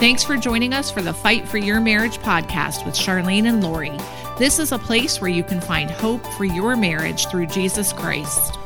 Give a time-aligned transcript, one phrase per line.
[0.00, 3.92] Thanks for joining us for the Fight for Your Marriage podcast with Charlyne and Lori.
[4.38, 8.58] This is a place where you can find hope for your marriage through Jesus Christ.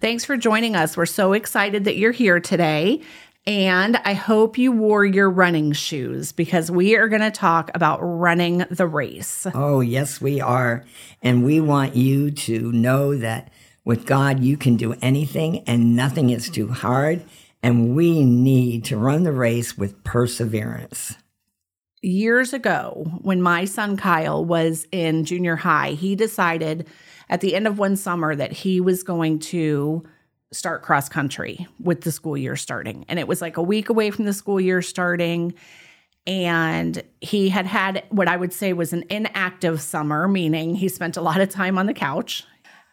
[0.00, 0.96] Thanks for joining us.
[0.96, 3.02] We're so excited that you're here today.
[3.46, 7.98] And I hope you wore your running shoes because we are going to talk about
[8.00, 9.46] running the race.
[9.52, 10.86] Oh, yes, we are.
[11.22, 13.52] And we want you to know that
[13.86, 17.24] with God, you can do anything and nothing is too hard.
[17.62, 21.16] And we need to run the race with perseverance.
[22.02, 26.86] Years ago, when my son Kyle was in junior high, he decided
[27.30, 30.04] at the end of one summer that he was going to
[30.52, 33.04] start cross country with the school year starting.
[33.08, 35.54] And it was like a week away from the school year starting.
[36.26, 41.16] And he had had what I would say was an inactive summer, meaning he spent
[41.16, 42.44] a lot of time on the couch.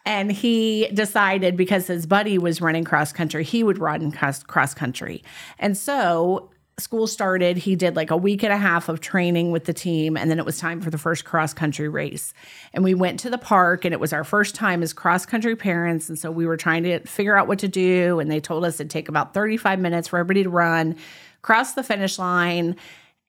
[0.06, 5.22] And he decided because his buddy was running cross country, he would run cross country.
[5.58, 9.64] And so school started, he did like a week and a half of training with
[9.64, 12.34] the team, and then it was time for the first cross country race.
[12.72, 15.54] And we went to the park, and it was our first time as cross country
[15.54, 16.08] parents.
[16.08, 18.18] And so we were trying to figure out what to do.
[18.18, 20.96] And they told us it'd take about 35 minutes for everybody to run,
[21.42, 22.76] cross the finish line.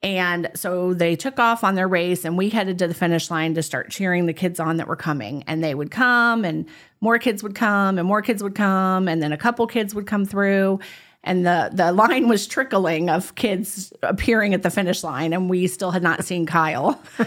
[0.03, 3.55] And so they took off on their race, and we headed to the finish line
[3.55, 5.43] to start cheering the kids on that were coming.
[5.47, 6.67] And they would come, and
[7.01, 10.07] more kids would come, and more kids would come, and then a couple kids would
[10.07, 10.79] come through
[11.27, 15.65] and the the line was trickling of kids appearing at the finish line and we
[15.65, 17.01] still had not seen Kyle.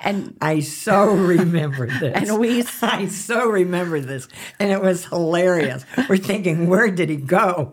[0.00, 2.12] And I so remember this.
[2.14, 4.28] And we I so remember this.
[4.58, 5.84] And it was hilarious.
[6.08, 7.72] We're thinking, where did he go?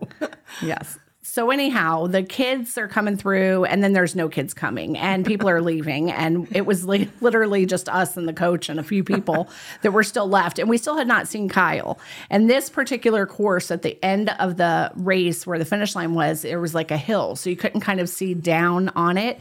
[0.62, 0.98] Yes.
[1.28, 5.50] So anyhow, the kids are coming through, and then there's no kids coming, and people
[5.50, 9.04] are leaving, and it was li- literally just us and the coach and a few
[9.04, 9.50] people
[9.81, 11.98] that were still left, and we still had not seen Kyle.
[12.30, 16.46] And this particular course at the end of the race, where the finish line was,
[16.46, 19.38] it was like a hill, so you couldn't kind of see down on it.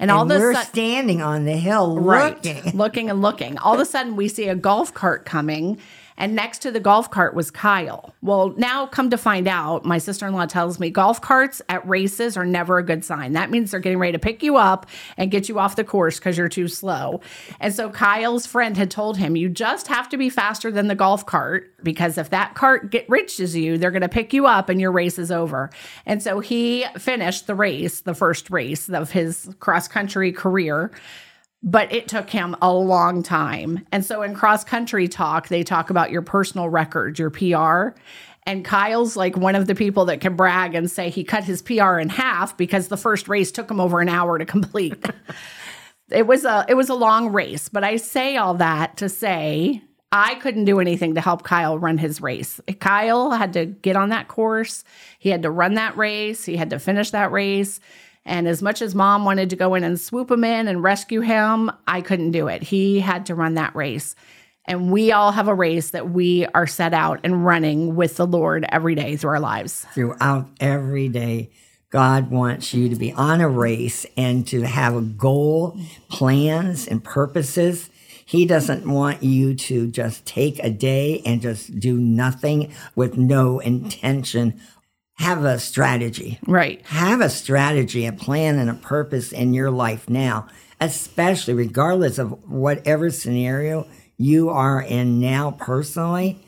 [0.00, 3.58] And, and all we're su- standing on the hill, looking, right, looking and looking.
[3.58, 5.78] All of a sudden, we see a golf cart coming
[6.18, 8.12] and next to the golf cart was Kyle.
[8.20, 11.86] Well, now come to find out, my sister in law tells me golf carts at
[11.88, 13.32] races are never a good sign.
[13.32, 14.86] That means they're getting ready to pick you up
[15.16, 17.20] and get you off the course because you're too slow.
[17.60, 20.94] And so Kyle's friend had told him, You just have to be faster than the
[20.96, 24.68] golf cart because if that cart get reaches you, they're going to pick you up
[24.68, 25.70] and your race is over.
[26.04, 30.90] And so he finished the race, the first race of his cross country career
[31.62, 33.86] but it took him a long time.
[33.90, 37.98] And so in cross country talk, they talk about your personal record, your PR.
[38.44, 41.60] And Kyle's like one of the people that can brag and say he cut his
[41.60, 45.04] PR in half because the first race took him over an hour to complete.
[46.10, 49.82] it was a it was a long race, but I say all that to say
[50.10, 52.60] I couldn't do anything to help Kyle run his race.
[52.80, 54.82] Kyle had to get on that course.
[55.18, 56.46] He had to run that race.
[56.46, 57.80] He had to finish that race.
[58.24, 61.20] And as much as mom wanted to go in and swoop him in and rescue
[61.20, 62.62] him, I couldn't do it.
[62.62, 64.14] He had to run that race.
[64.66, 68.26] And we all have a race that we are set out and running with the
[68.26, 69.86] Lord every day through our lives.
[69.94, 71.50] Throughout every day,
[71.90, 75.80] God wants you to be on a race and to have a goal,
[76.10, 77.88] plans, and purposes.
[78.26, 83.58] He doesn't want you to just take a day and just do nothing with no
[83.60, 84.60] intention
[85.18, 86.38] have a strategy.
[86.46, 86.80] Right.
[86.86, 90.46] Have a strategy, a plan, and a purpose in your life now,
[90.80, 93.86] especially regardless of whatever scenario
[94.16, 96.44] you are in now personally.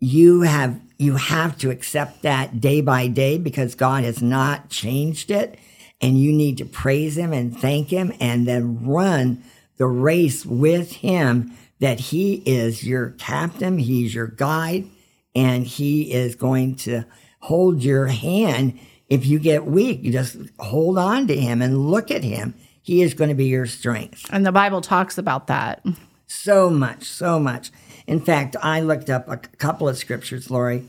[0.00, 5.30] You have you have to accept that day by day because God has not changed
[5.30, 5.58] it.
[6.00, 9.42] And you need to praise him and thank him and then run
[9.78, 14.86] the race with him that he is your captain, he's your guide,
[15.34, 17.04] and he is going to
[17.40, 18.78] hold your hand.
[19.08, 22.54] If you get weak, you just hold on to him and look at him.
[22.82, 24.26] He is going to be your strength.
[24.30, 25.84] And the Bible talks about that.
[26.26, 27.70] So much, so much.
[28.06, 30.84] In fact, I looked up a couple of scriptures, Lori,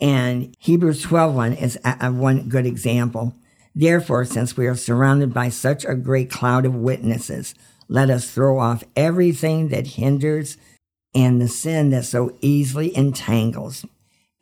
[0.00, 3.34] and Hebrews 12 1 is a, a one good example.
[3.74, 7.54] Therefore, since we are surrounded by such a great cloud of witnesses,
[7.88, 10.56] let us throw off everything that hinders
[11.14, 13.84] and the sin that so easily entangles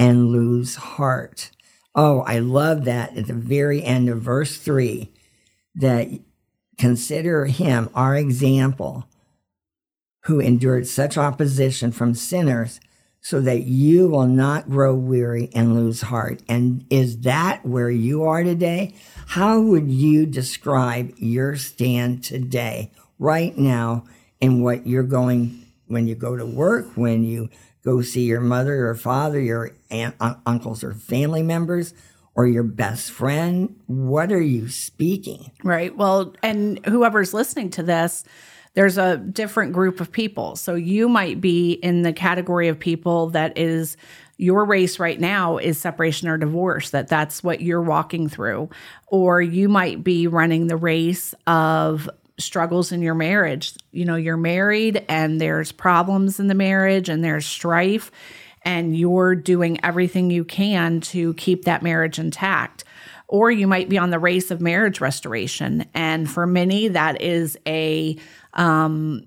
[0.00, 1.50] and lose heart.
[1.94, 5.12] Oh, I love that at the very end of verse 3
[5.74, 6.08] that
[6.78, 9.06] consider him our example
[10.22, 12.80] who endured such opposition from sinners
[13.20, 16.40] so that you will not grow weary and lose heart.
[16.48, 18.94] And is that where you are today?
[19.26, 24.04] How would you describe your stand today, right now,
[24.40, 27.50] in what you're going when you go to work, when you
[27.84, 31.94] go see your mother or father, your aunt, uh, uncles or family members?
[32.34, 33.76] or your best friend?
[33.86, 35.50] What are you speaking?
[35.62, 35.94] Right.
[35.96, 38.24] Well, and whoever's listening to this,
[38.74, 40.56] there's a different group of people.
[40.56, 43.96] So you might be in the category of people that is
[44.36, 48.70] your race right now is separation or divorce that that's what you're walking through
[49.08, 54.36] or you might be running the race of struggles in your marriage you know you're
[54.36, 58.10] married and there's problems in the marriage and there's strife
[58.62, 62.84] and you're doing everything you can to keep that marriage intact
[63.28, 67.56] or you might be on the race of marriage restoration and for many that is
[67.66, 68.16] a
[68.54, 69.26] um,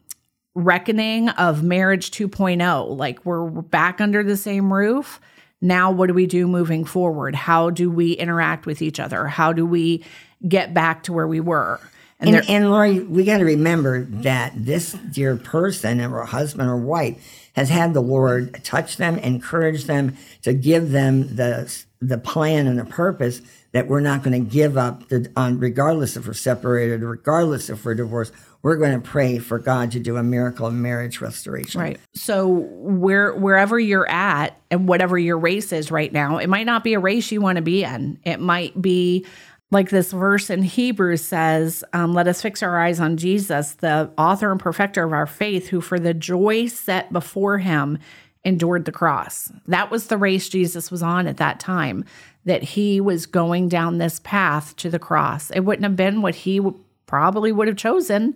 [0.56, 2.98] reckoning of marriage 2.0.
[2.98, 5.20] Like we're back under the same roof.
[5.62, 7.36] Now, what do we do moving forward?
[7.36, 9.26] How do we interact with each other?
[9.28, 10.04] How do we
[10.48, 11.80] get back to where we were?
[12.20, 16.78] And, and, and Lori, we got to remember that this dear person, or husband or
[16.78, 22.68] wife, has had the Lord touch them, encourage them, to give them the the plan
[22.68, 26.34] and the purpose that we're not going to give up the, on regardless if we're
[26.34, 28.34] separated, regardless if we're divorced
[28.64, 31.82] we're going to pray for God to do a miracle of marriage restoration.
[31.82, 32.00] Right.
[32.16, 36.82] So where wherever you're at and whatever your race is right now, it might not
[36.84, 38.20] be a race you want to be in.
[38.24, 39.26] It might be
[39.74, 44.10] like this verse in Hebrews says, um, let us fix our eyes on Jesus, the
[44.18, 47.98] author and perfecter of our faith, who for the joy set before him
[48.46, 49.52] endured the cross.
[49.68, 52.06] That was the race Jesus was on at that time,
[52.46, 55.50] that he was going down this path to the cross.
[55.52, 56.62] It wouldn't have been what he
[57.06, 58.36] probably would have chosen,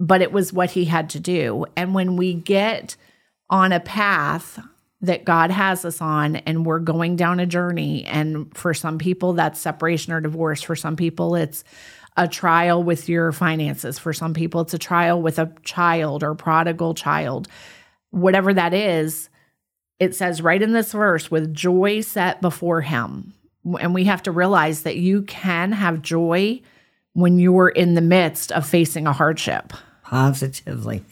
[0.00, 1.66] but it was what he had to do.
[1.76, 2.96] And when we get
[3.50, 4.58] on a path
[5.00, 9.32] that God has us on and we're going down a journey, and for some people,
[9.34, 10.62] that's separation or divorce.
[10.62, 11.62] For some people, it's
[12.16, 13.98] a trial with your finances.
[13.98, 17.46] For some people, it's a trial with a child or prodigal child.
[18.10, 19.28] Whatever that is,
[20.00, 23.34] it says right in this verse, with joy set before him.
[23.80, 26.60] And we have to realize that you can have joy
[27.12, 29.72] when you're in the midst of facing a hardship.
[30.02, 31.04] Positively.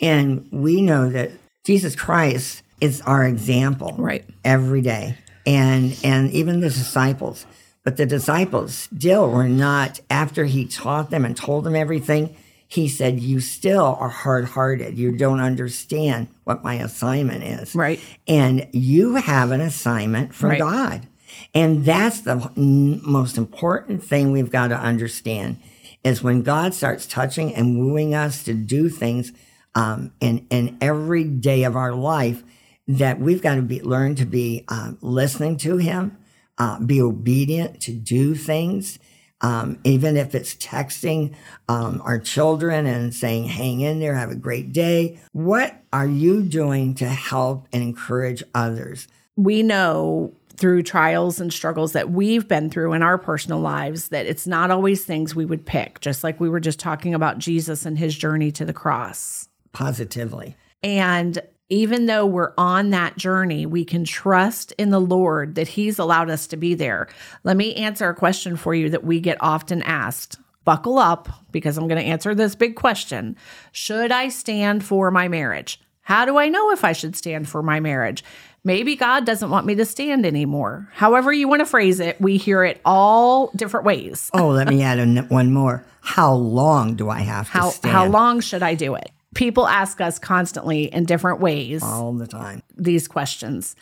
[0.00, 1.30] And we know that
[1.64, 5.16] Jesus Christ is our example right every day.
[5.46, 7.46] And and even the disciples.
[7.84, 12.36] But the disciples still were not after he taught them and told them everything,
[12.68, 14.96] he said, You still are hard hearted.
[14.96, 17.74] You don't understand what my assignment is.
[17.74, 17.98] Right.
[18.28, 20.58] And you have an assignment from right.
[20.60, 21.08] God.
[21.54, 25.58] And that's the most important thing we've got to understand
[26.04, 29.32] is when God starts touching and wooing us to do things
[29.74, 32.42] um, in, in every day of our life,
[32.88, 36.16] that we've got to be learn to be uh, listening to Him,
[36.58, 38.98] uh, be obedient to do things,
[39.40, 41.34] um, even if it's texting
[41.68, 46.42] um, our children and saying, "Hang in there, have a great day." What are you
[46.42, 49.08] doing to help and encourage others?
[49.36, 54.26] We know through trials and struggles that we've been through in our personal lives that
[54.26, 57.86] it's not always things we would pick, just like we were just talking about Jesus
[57.86, 59.48] and his journey to the cross.
[59.72, 60.54] Positively.
[60.82, 61.40] And
[61.72, 66.28] even though we're on that journey, we can trust in the Lord that He's allowed
[66.28, 67.08] us to be there.
[67.44, 70.38] Let me answer a question for you that we get often asked.
[70.64, 73.36] Buckle up because I'm going to answer this big question
[73.72, 75.80] Should I stand for my marriage?
[76.02, 78.22] How do I know if I should stand for my marriage?
[78.64, 80.88] Maybe God doesn't want me to stand anymore.
[80.92, 84.30] However, you want to phrase it, we hear it all different ways.
[84.34, 85.84] oh, let me add one more.
[86.02, 87.94] How long do I have how, to stand?
[87.94, 89.10] How long should I do it?
[89.34, 91.82] People ask us constantly in different ways.
[91.82, 92.62] All the time.
[92.76, 93.76] These questions.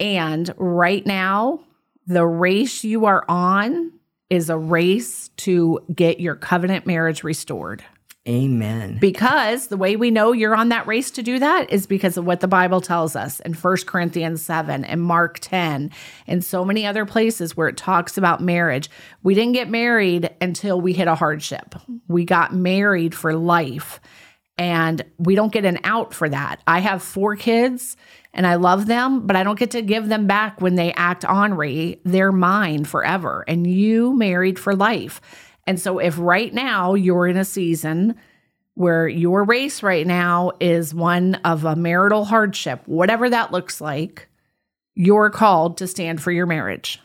[0.00, 1.60] And right now,
[2.06, 3.92] the race you are on
[4.30, 7.84] is a race to get your covenant marriage restored.
[8.28, 8.98] Amen.
[9.00, 12.26] Because the way we know you're on that race to do that is because of
[12.26, 15.90] what the Bible tells us in 1 Corinthians 7 and Mark 10
[16.26, 18.90] and so many other places where it talks about marriage.
[19.22, 21.74] We didn't get married until we hit a hardship.
[22.06, 23.98] We got married for life
[24.58, 26.60] and we don't get an out for that.
[26.66, 27.96] I have four kids
[28.34, 31.24] and I love them, but I don't get to give them back when they act
[31.24, 32.00] ornery.
[32.04, 33.44] They're mine forever.
[33.46, 35.20] And you married for life.
[35.66, 38.16] And so, if right now you're in a season
[38.74, 44.28] where your race right now is one of a marital hardship, whatever that looks like,
[44.94, 47.00] you're called to stand for your marriage.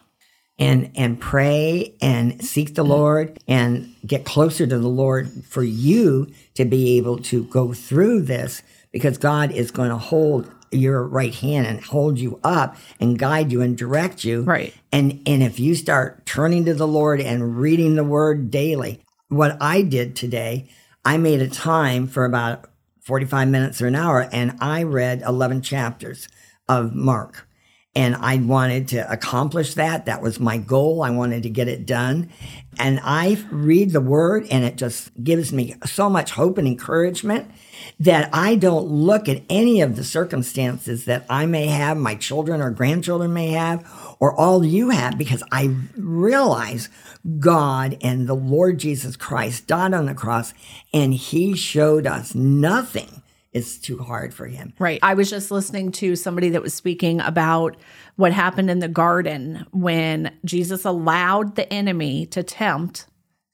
[0.59, 6.27] And and pray and seek the Lord and get closer to the Lord for you
[6.53, 11.33] to be able to go through this because God is going to hold your right
[11.33, 14.43] hand and hold you up and guide you and direct you.
[14.43, 14.73] Right.
[14.91, 19.57] And and if you start turning to the Lord and reading the word daily, what
[19.61, 20.69] I did today,
[21.03, 22.69] I made a time for about
[23.01, 26.27] 45 minutes or an hour and I read 11 chapters
[26.69, 27.47] of Mark
[27.95, 30.05] and I wanted to accomplish that.
[30.05, 31.03] That was my goal.
[31.03, 32.29] I wanted to get it done.
[32.79, 37.51] And I read the word and it just gives me so much hope and encouragement
[37.99, 42.61] that I don't look at any of the circumstances that I may have, my children
[42.61, 43.87] or grandchildren may have,
[44.19, 46.89] or all you have, because I realize
[47.39, 50.55] God and the Lord Jesus Christ died on the cross
[50.91, 53.21] and he showed us nothing
[53.53, 54.73] is too hard for him.
[54.79, 54.99] Right.
[55.03, 57.77] I was just listening to somebody that was speaking about
[58.15, 63.07] what happened in the garden when Jesus allowed the enemy to tempt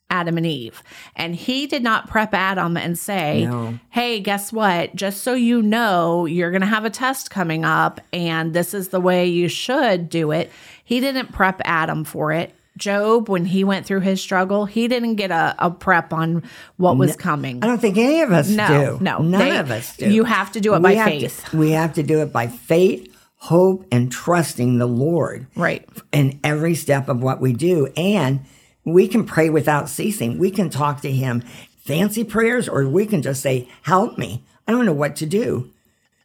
[0.10, 0.82] Adam and Eve.
[1.16, 3.80] And he did not prep Adam and say, No.
[3.90, 4.96] Hey, guess what?
[4.96, 8.90] Just so you know, you're going to have a test coming up, and this is
[8.90, 10.50] the way you should do it.
[10.84, 12.56] He didn't prep Adam for it.
[12.78, 16.44] Job, when he went through his struggle, he didn't get a, a prep on
[16.78, 17.62] what was coming.
[17.64, 19.04] I don't think any of us No, do.
[19.04, 19.18] no.
[19.20, 20.10] None They- of us do.
[20.10, 21.46] you have to do it We by faith.
[21.50, 25.88] To, we have to do it by faith, hope, and trusting the Lord Right.
[26.14, 27.88] in every step of what we do.
[27.98, 28.42] And
[28.86, 30.38] we can pray without ceasing.
[30.38, 31.42] We can talk to Him
[31.84, 34.44] fancy prayers, or we can just say, Help me.
[34.68, 35.70] I don't know what to do.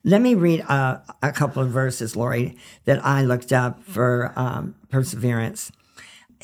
[0.05, 4.75] Let me read uh, a couple of verses, Lori, that I looked up for um,
[4.91, 5.73] perseverance.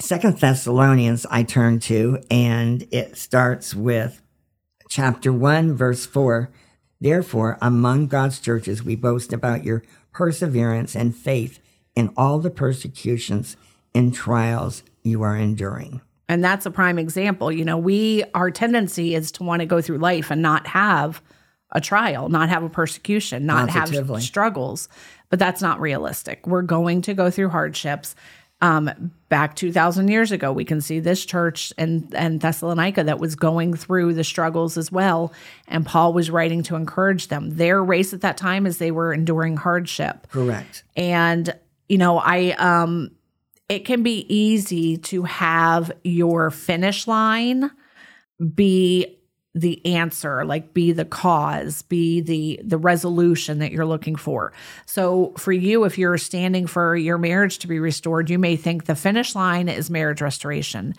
[0.00, 4.22] Second Thessalonians, I turn to, and it starts with
[4.88, 6.50] chapter 1, verse 4.
[7.00, 11.60] Therefore, among God's churches, we boast about your perseverance and faith
[11.94, 13.58] in all the persecutions
[13.94, 16.00] and trials you are enduring.
[16.30, 17.52] And that's a prime example.
[17.52, 21.22] You know, we, our tendency is to want to go through life and not have
[21.72, 23.88] a trial, not have a persecution, not have
[24.22, 24.88] struggles.
[25.28, 26.46] But that's not realistic.
[26.46, 28.16] We're going to go through hardships.
[28.62, 33.34] Um, back 2,000 years ago, we can see this church and, and Thessalonica that was
[33.34, 35.32] going through the struggles as well.
[35.66, 37.56] And Paul was writing to encourage them.
[37.56, 40.84] Their race at that time is they were enduring hardship Correct.
[40.96, 41.54] and
[41.88, 43.10] you know i um
[43.68, 47.70] it can be easy to have your finish line
[48.54, 49.19] be
[49.54, 54.52] the answer like be the cause be the the resolution that you're looking for.
[54.86, 58.84] So for you if you're standing for your marriage to be restored you may think
[58.84, 60.94] the finish line is marriage restoration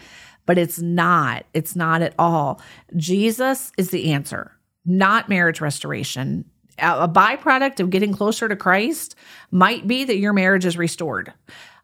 [0.46, 1.46] but it's not.
[1.54, 2.60] It's not at all.
[2.98, 4.52] Jesus is the answer
[4.86, 6.46] not marriage restoration.
[6.80, 9.16] A byproduct of getting closer to Christ
[9.52, 11.32] might be that your marriage is restored.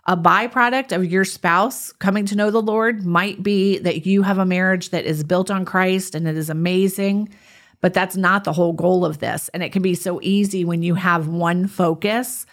[0.10, 4.38] A byproduct of your spouse coming to know the Lord might be that you have
[4.38, 7.28] a marriage that is built on Christ and it is amazing,
[7.82, 9.50] but that's not the whole goal of this.
[9.50, 12.46] And it can be so easy when you have one focus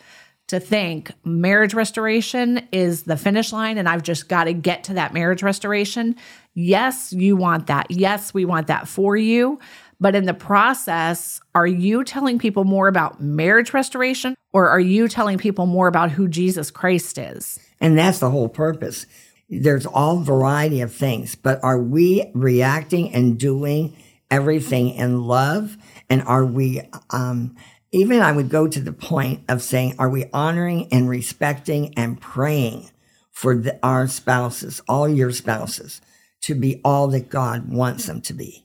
[0.49, 4.95] to think marriage restoration is the finish line and I've just got to get to
[4.95, 6.17] that marriage restoration.
[6.55, 7.87] Yes, you want that.
[7.89, 9.61] Yes, we want that for you.
[10.05, 15.09] But in the process, are you telling people more about marriage restoration or are you
[15.09, 17.59] telling people more about who Jesus Christ is?
[17.81, 19.07] And that's the whole purpose.
[19.49, 23.97] There's all variety of things, but are we reacting and doing
[24.31, 25.79] everything in love?
[26.11, 27.57] And are we, um,
[27.91, 32.21] even I would go to the point of saying, are we honoring and respecting and
[32.21, 32.91] praying
[33.31, 36.03] for the, our spouses, all your spouses,
[36.43, 38.65] to be all that God wants them to be?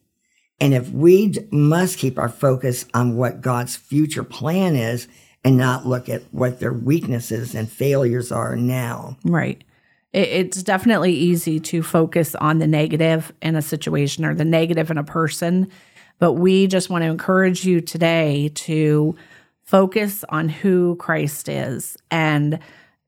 [0.62, 5.08] And if we must keep our focus on what God's future plan is
[5.44, 9.18] and not look at what their weaknesses and failures are now.
[9.24, 9.64] Right.
[10.12, 14.98] It's definitely easy to focus on the negative in a situation or the negative in
[14.98, 15.70] a person.
[16.18, 19.16] But we just want to encourage you today to
[19.64, 21.96] focus on who Christ is.
[22.10, 22.60] And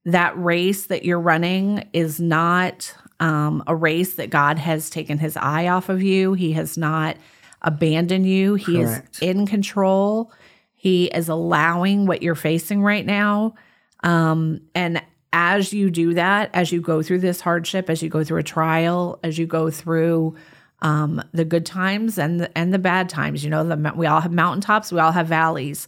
[0.06, 5.36] that race that you're running is not um, a race that God has taken his
[5.38, 6.34] eye off of you.
[6.34, 7.18] He has not
[7.62, 8.56] abandoned you.
[8.56, 9.16] He Correct.
[9.16, 10.32] is in control.
[10.74, 13.56] He is allowing what you're facing right now.
[14.04, 15.02] Um, and
[15.34, 18.44] as you do that, as you go through this hardship, as you go through a
[18.44, 20.36] trial, as you go through
[20.82, 24.22] um, the good times and the, and the bad times, you know, the, we all
[24.22, 25.88] have mountaintops, we all have valleys,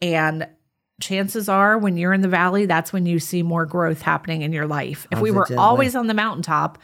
[0.00, 0.48] and
[1.00, 4.52] chances are when you're in the valley, that's when you see more growth happening in
[4.52, 5.06] your life.
[5.10, 6.78] If we were always on the mountaintop,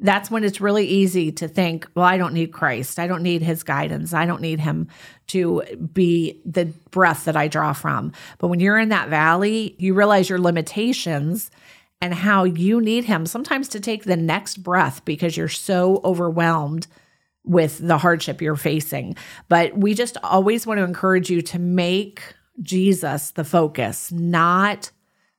[0.00, 2.98] that's when it's really easy to think, well, I don't need Christ.
[2.98, 4.12] I don't need his guidance.
[4.12, 4.88] I don't need him
[5.28, 8.12] to be the breath that I draw from.
[8.38, 11.50] But when you're in that valley, you realize your limitations
[12.00, 16.86] and how you need him sometimes to take the next breath because you're so overwhelmed
[17.44, 19.16] with the hardship you're facing.
[19.48, 24.90] But we just always want to encourage you to make Jesus the focus, not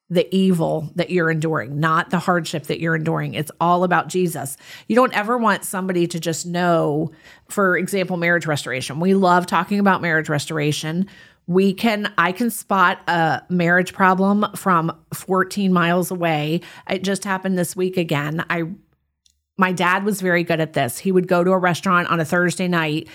[0.09, 3.33] the evil that you're enduring, not the hardship that you're enduring.
[3.33, 4.55] It's all about Jesus.
[4.87, 7.11] You don't ever want somebody to just know,
[7.49, 8.99] for example, marriage restoration.
[8.99, 11.07] We love talking about marriage restoration.
[11.47, 16.61] We can, I can spot a marriage problem from 14 miles away.
[16.89, 18.45] It just happened this week again.
[18.49, 18.63] I
[19.57, 20.97] my dad was very good at this.
[20.99, 23.07] He would go to a restaurant on a Thursday night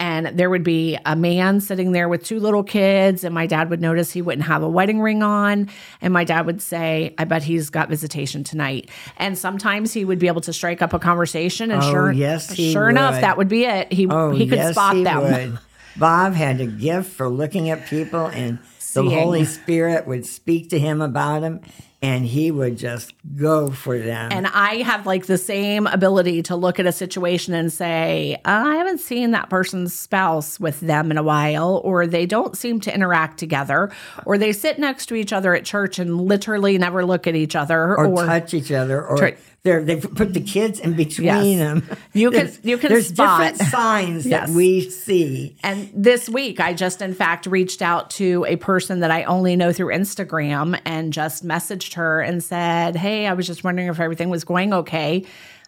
[0.00, 3.68] and there would be a man sitting there with two little kids and my dad
[3.68, 5.68] would notice he wouldn't have a wedding ring on
[6.00, 8.88] and my dad would say i bet he's got visitation tonight.
[9.16, 12.54] And sometimes he would be able to strike up a conversation and Oh, sure yes,
[12.54, 13.92] sure enough that would be it.
[13.92, 15.22] He Oh, he could yes, spot he them.
[15.22, 15.58] would.
[15.96, 18.60] Bob had a gift for looking at people, and
[18.94, 21.60] the Holy Spirit would speak to him about them,
[22.00, 24.30] and he would just go for them.
[24.30, 28.76] and I have like the same ability to look at a situation and say, I
[28.76, 32.94] haven't seen that person's spouse with them in a while, or they don't seem to
[32.94, 33.90] interact together,
[34.26, 37.56] or they sit next to each other at church and literally never look at each
[37.56, 41.58] other, or, touch each other, or Try- they're, they put the kids in between Yes.
[41.58, 41.82] them.
[42.12, 43.52] You can- There's- you can There's spot.
[43.54, 44.48] different signs Yes.
[44.48, 45.56] that we see.
[45.62, 49.56] And this week, I just, in fact, reached out to a person that I only
[49.56, 53.98] know through Instagram and just messaged her and said, Hey, I was just wondering if
[54.00, 55.24] everything was going okay.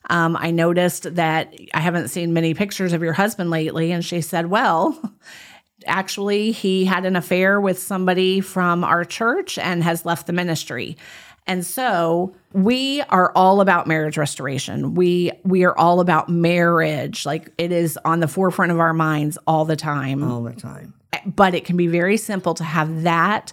[0.08, 3.92] Um, I noticed that I haven't seen many pictures of your husband lately.
[3.92, 4.98] And she said, Well,
[5.86, 10.96] actually, he had an affair with somebody from our church and has left the ministry.
[11.50, 14.94] And so we are all about marriage restoration.
[14.94, 17.26] We we are all about marriage.
[17.26, 20.94] Like it is on the forefront of our minds all the time all the time.
[21.26, 23.52] but it can be very simple to have that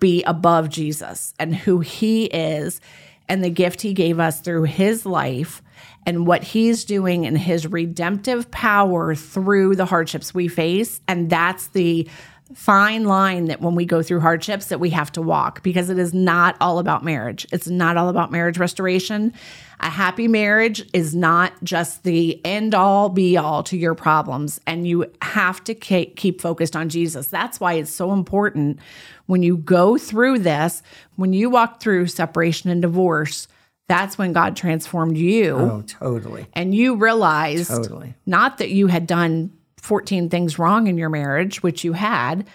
[0.00, 2.80] be above Jesus and who he is
[3.28, 5.62] and the gift he gave us through his life
[6.06, 11.68] and what he's doing in his redemptive power through the hardships we face and that's
[11.68, 12.08] the
[12.54, 15.98] fine line that when we go through hardships that we have to walk because it
[15.98, 19.32] is not all about marriage it's not all about marriage restoration
[19.80, 24.86] a happy marriage is not just the end all be all to your problems and
[24.86, 28.78] you have to keep focused on jesus that's why it's so important
[29.24, 30.82] when you go through this
[31.16, 33.48] when you walk through separation and divorce
[33.88, 36.46] that's when god transformed you Oh, totally.
[36.52, 38.14] and you realized Totally.
[38.26, 39.50] not that you had done
[39.84, 42.48] 14 things wrong in your marriage, which you had,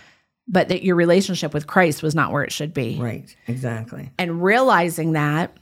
[0.47, 2.97] but that your relationship with Christ was not where it should be.
[2.99, 3.35] Right.
[3.47, 4.09] Exactly.
[4.17, 5.55] And realizing that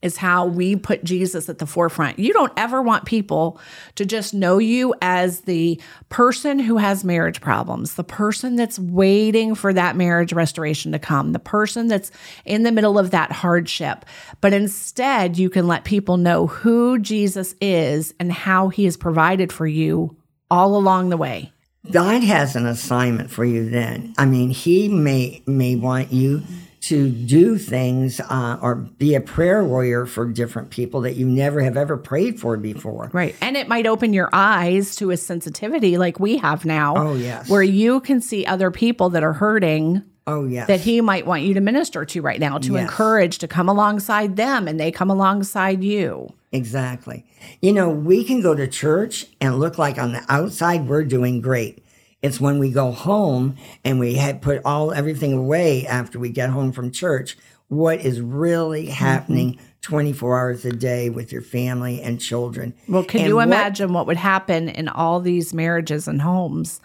[0.00, 2.18] is how we put Jesus at the forefront.
[2.18, 3.60] You don't ever want people
[3.96, 9.54] to just know you as the person who has marriage problems, the person that's waiting
[9.54, 12.10] for that marriage restoration to come, the person that's
[12.46, 14.06] in the middle of that hardship.
[14.40, 19.52] But instead, you can let people know who Jesus is and how he has provided
[19.52, 20.16] for you
[20.50, 21.52] all along the way.
[21.90, 24.14] God has an assignment for you then.
[24.16, 26.42] I mean, He may may want you
[26.82, 31.62] to do things uh, or be a prayer warrior for different people that you never
[31.62, 33.08] have ever prayed for before.
[33.14, 33.34] Right.
[33.40, 36.94] And it might open your eyes to a sensitivity like we have now.
[36.96, 37.48] Oh, yes.
[37.48, 40.66] Where you can see other people that are hurting Oh, yes.
[40.68, 42.82] that he might want you to minister to right now, to Yes.
[42.82, 46.32] encourage, to come alongside them and they come alongside you.
[46.54, 47.26] Exactly.
[47.60, 51.40] You know, we can go to church and look like on the outside we're doing
[51.40, 51.84] great.
[52.22, 56.50] It's when we go home and we had put all everything away after we get
[56.50, 57.36] home from church,
[57.68, 58.92] what is really Mm-hmm.
[58.92, 62.72] happening 24 hours a day with your family and children.
[62.88, 66.80] Well, can And you what- imagine what would happen in all these marriages and homes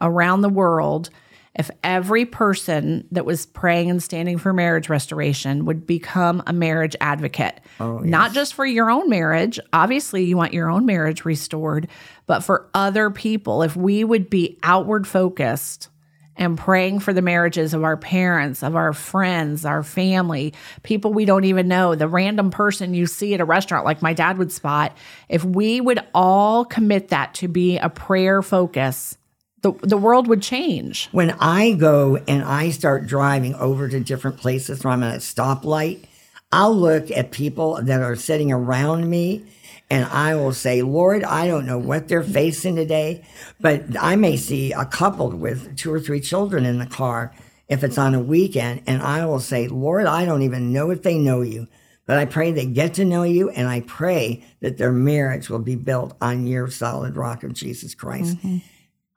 [0.00, 1.08] around the world
[1.54, 6.96] if every person that was praying and standing for marriage restoration would become a marriage
[7.00, 7.60] advocate?
[7.78, 9.60] Oh, Not just for your own marriage.
[9.72, 11.88] Obviously, you want your own marriage restored,
[12.26, 13.62] but for other people.
[13.62, 15.88] If we would be outward focused
[16.36, 21.26] and praying for the marriages of our parents, of our friends, our family, people we
[21.26, 24.50] don't even know, the random person you see at a restaurant, like my dad would
[24.50, 24.96] spot,
[25.28, 29.18] if we would all commit that to be a prayer focus,
[29.62, 31.08] the, the world would change.
[31.12, 35.18] when I go and I start driving over to different places where I'm at a
[35.18, 36.04] stoplight,
[36.50, 39.44] I'll look at people that are sitting around me
[39.88, 43.24] and I will say, Lord, I don't know what they're facing today,
[43.60, 47.34] but I may see a couple with two or three children in the car
[47.68, 48.82] if it's on a weekend.
[48.86, 51.68] And I will say, Lord, I don't even know if they know you,
[52.06, 55.60] But I pray they get to know you, and I pray that their marriage will
[55.60, 58.38] be built on your solid rock of Jesus Christ.
[58.38, 58.58] Mm-hmm.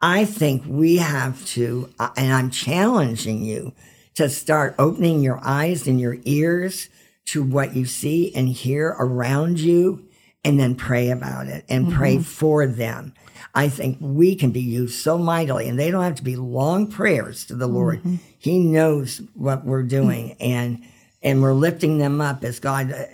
[0.06, 3.74] I think we have to, uh, and I'm challenging you
[4.14, 6.90] to start opening your eyes and your ears
[7.26, 10.08] to what you see and hear around you,
[10.44, 13.16] and then pray about it and pray for them.
[13.56, 16.86] I think we can be used so mightily, and they don't have to be long
[16.86, 18.04] prayers to the Lord.
[18.38, 20.84] He knows what we're doing, and
[21.24, 23.06] and we're lifting them up as God uh,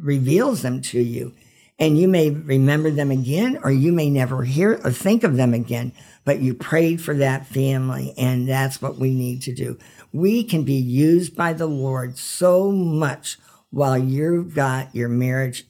[0.00, 1.34] reveals them to you.
[1.78, 5.54] And you may remember them again, or you may never hear or think of them
[5.54, 5.92] again,
[6.30, 9.76] but you prayed for that family, and that's what we need to do.
[10.12, 13.36] We can be used by the Lord so much
[13.70, 15.66] while you've got your marriage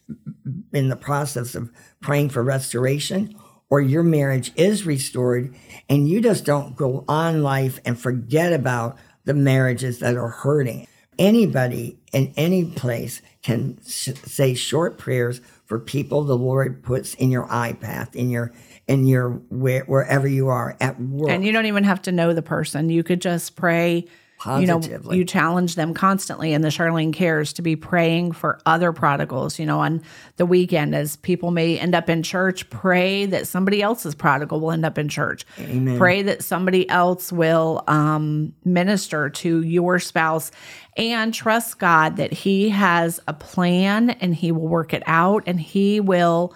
[0.75, 1.71] in the process of
[2.03, 3.35] praying for restoration,
[3.71, 5.55] or your marriage is restored,
[5.89, 10.87] and you just don't go on life and forget about the marriages that are hurting.
[11.19, 17.31] Anybody in any place can sh- say short prayers for people the Lord puts in
[17.31, 18.53] your eye path, in your
[18.91, 21.31] in your where, wherever you are at work.
[21.31, 22.91] And you don't even have to know the person.
[22.91, 24.07] You could just pray.
[24.47, 25.19] You know, Positively.
[25.19, 29.59] you challenge them constantly in the Charlyne Cares to be praying for other prodigals.
[29.59, 30.03] You know, on
[30.39, 34.73] the weekend, as people may end up in church, pray that somebody else's prodigal will
[34.73, 35.45] end up in church.
[35.59, 35.99] Amen.
[35.99, 40.51] Pray that somebody else will um, minister to your spouse
[40.97, 45.61] and trust God that He has a plan and He will work it out and
[45.61, 46.55] He will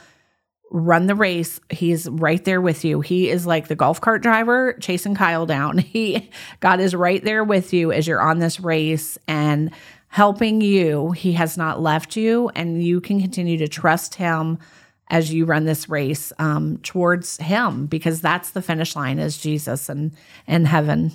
[0.75, 1.61] run the race.
[1.71, 3.01] He's right there with you.
[3.01, 5.79] He is like the golf cart driver chasing Kyle down.
[5.95, 9.71] He God is right there with you as you're on this race and
[10.09, 11.13] helping you.
[11.13, 14.59] He has not left you and you can continue to trust him
[15.09, 19.89] as you run this race um, towards him because that's the finish line is Jesus
[19.89, 20.11] and
[20.49, 21.13] and heaven.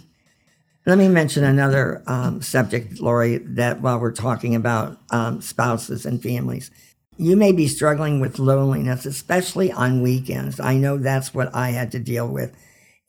[0.86, 6.24] Let me mention another um, subject, Lori, that while we're talking about um, spouses and
[6.24, 6.72] families,
[7.20, 10.60] you may be struggling with loneliness, especially on weekends.
[10.60, 12.56] I know that's what I had to deal with,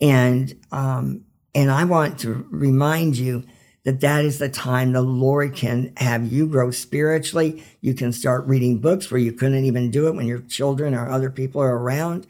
[0.00, 3.44] and um, and I want to remind you
[3.84, 7.64] that that is the time the Lord can have you grow spiritually.
[7.80, 11.08] You can start reading books where you couldn't even do it when your children or
[11.08, 12.26] other people are around.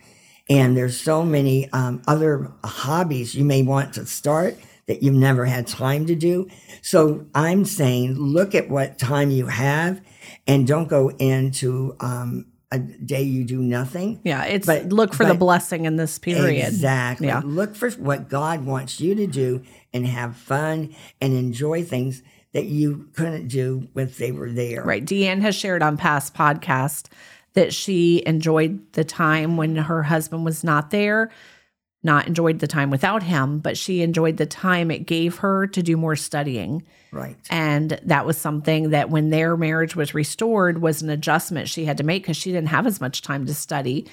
[0.49, 4.57] And there's so many um, other hobbies you may want to start
[4.91, 6.49] that you've never had time to do.
[6.83, 10.01] So I'm saying, look at what time you have
[10.49, 14.21] and don't go into um, a day you do nothing.
[14.25, 16.67] Yeah, it's But- look for the blessing in this period.
[16.67, 17.29] Exactly.
[17.29, 17.41] Yeah.
[17.45, 19.63] Look for what God wants you to do
[19.95, 24.83] and have fun and enjoy things that you couldn't do if they were there.
[24.83, 25.05] Right.
[25.07, 27.05] Deanne has shared on past podcasts
[27.55, 31.31] that she enjoyed the time when her husband was not there,
[32.03, 35.83] not enjoyed the time without him, but she enjoyed the time it gave her to
[35.83, 36.83] do more studying.
[37.13, 37.37] Right.
[37.51, 41.99] And that was something that when their marriage was restored was an adjustment she had
[41.99, 44.07] to make because she didn't have as much time to study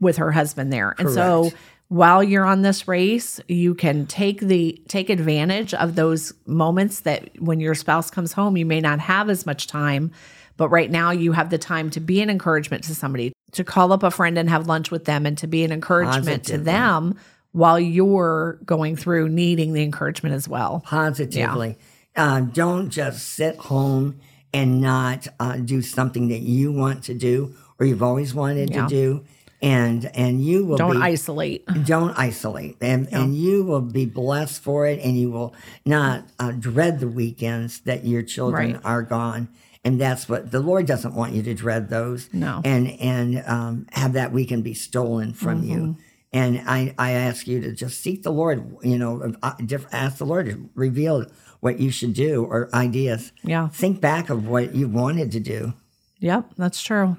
[0.00, 0.94] with her husband there.
[0.98, 1.52] And so
[1.88, 7.30] while you're on this race, you can take the take advantage of those moments that
[7.38, 10.10] when your spouse comes home, you may not have as much time,
[10.56, 13.92] but right now you have the time to be an encouragement to somebody, to call
[13.92, 17.18] up a friend and have lunch with them and to be an encouragement to them
[17.52, 20.82] while you're going through needing the encouragement as well.
[20.86, 21.76] Positively.
[22.16, 24.20] Uh, don't just sit home
[24.54, 28.82] and not uh, do something that you want to do or you've always wanted Yeah.
[28.82, 29.24] to do.
[29.62, 31.64] And and you will Don't be isolate.
[31.84, 35.54] don't isolate and, and you will be blessed for it and you will
[35.86, 38.80] not uh, dread the weekends that your children Right.
[38.84, 39.48] are gone
[39.84, 42.60] and that's what the lord doesn't want you to dread those No.
[42.64, 46.00] and and um, have that weekend be stolen from you Mm-hmm.
[46.34, 49.54] and I, I ask you to just seek the lord you know uh,
[49.92, 51.26] ask the lord to reveal
[51.60, 53.68] what you should do or ideas Yeah.
[53.68, 55.72] think back of what you wanted to do
[56.20, 57.16] Yep, that's true.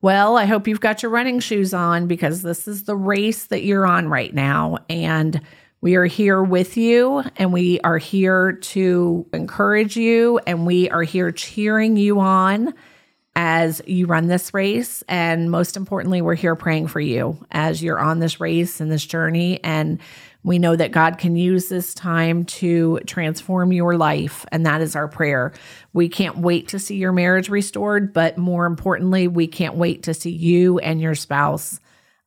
[0.00, 3.64] Well, I hope you've got your running shoes on because this is the race that
[3.64, 4.78] you're on right now.
[4.88, 5.40] And
[5.80, 11.02] we are here with you and we are here to encourage you and we are
[11.02, 12.74] here cheering you on
[13.36, 15.04] as you run this race.
[15.08, 19.06] And most importantly, we're here praying for you as you're on this race and this
[19.06, 19.62] journey.
[19.62, 20.00] And
[20.42, 24.44] we know that God can use this time to transform your life.
[24.50, 25.52] And that is our prayer.
[25.92, 30.14] We can't wait to see your marriage restored, but more importantly, we can't wait to
[30.14, 31.78] see you and your spouse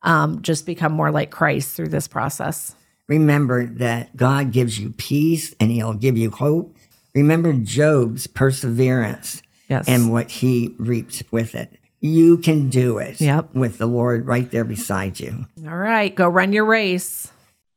[0.02, 2.74] um, just become more like Christ through this process.
[3.12, 6.74] Remember that God gives you peace and he'll give you hope.
[7.14, 9.84] Remember Job's perseverance Yes.
[9.86, 11.74] and what he reaped with it.
[12.00, 13.54] You can do it Yep.
[13.54, 15.44] with the Lord right there beside you.
[15.68, 17.28] All right, go run your race.